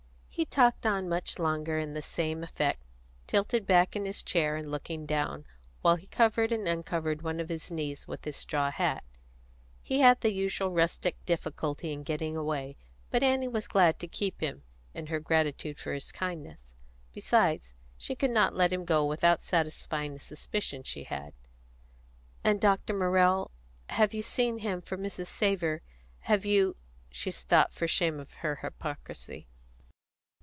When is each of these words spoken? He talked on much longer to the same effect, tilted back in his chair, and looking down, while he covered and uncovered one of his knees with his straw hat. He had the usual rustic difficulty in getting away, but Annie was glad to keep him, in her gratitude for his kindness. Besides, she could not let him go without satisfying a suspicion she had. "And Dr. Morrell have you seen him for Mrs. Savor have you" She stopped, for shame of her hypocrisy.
He 0.33 0.45
talked 0.45 0.87
on 0.87 1.07
much 1.07 1.37
longer 1.37 1.85
to 1.85 1.91
the 1.91 2.01
same 2.01 2.41
effect, 2.41 2.81
tilted 3.27 3.67
back 3.67 3.95
in 3.95 4.05
his 4.05 4.23
chair, 4.23 4.55
and 4.55 4.71
looking 4.71 5.05
down, 5.05 5.45
while 5.81 5.97
he 5.97 6.07
covered 6.07 6.51
and 6.51 6.67
uncovered 6.67 7.21
one 7.21 7.39
of 7.39 7.49
his 7.49 7.69
knees 7.71 8.07
with 8.07 8.25
his 8.25 8.37
straw 8.37 8.71
hat. 8.71 9.03
He 9.83 9.99
had 9.99 10.21
the 10.21 10.31
usual 10.31 10.71
rustic 10.71 11.23
difficulty 11.25 11.91
in 11.91 12.01
getting 12.03 12.35
away, 12.35 12.75
but 13.11 13.21
Annie 13.21 13.49
was 13.49 13.67
glad 13.67 13.99
to 13.99 14.07
keep 14.07 14.39
him, 14.39 14.63
in 14.95 15.07
her 15.07 15.19
gratitude 15.19 15.77
for 15.77 15.91
his 15.93 16.11
kindness. 16.13 16.75
Besides, 17.13 17.75
she 17.97 18.15
could 18.15 18.31
not 18.31 18.55
let 18.55 18.73
him 18.73 18.83
go 18.85 19.05
without 19.05 19.41
satisfying 19.43 20.15
a 20.15 20.19
suspicion 20.19 20.81
she 20.81 21.03
had. 21.03 21.33
"And 22.43 22.59
Dr. 22.59 22.95
Morrell 22.97 23.51
have 23.89 24.13
you 24.13 24.23
seen 24.23 24.59
him 24.59 24.81
for 24.81 24.97
Mrs. 24.97 25.27
Savor 25.27 25.83
have 26.21 26.45
you" 26.45 26.77
She 27.11 27.29
stopped, 27.29 27.73
for 27.73 27.87
shame 27.87 28.19
of 28.19 28.33
her 28.35 28.55
hypocrisy. 28.63 29.47